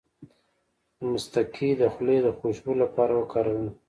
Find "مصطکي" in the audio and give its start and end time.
1.11-1.69